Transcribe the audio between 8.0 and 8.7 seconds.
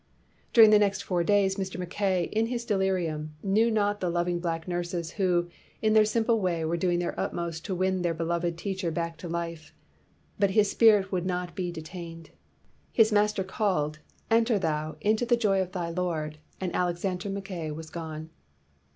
their beloved